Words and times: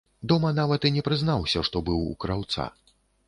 Дома 0.29 0.51
нават 0.59 0.87
і 0.89 0.91
не 0.95 1.03
прызнаўся, 1.09 1.63
што 1.69 1.83
быў 1.89 2.01
у 2.13 2.17
краўца. 2.25 2.69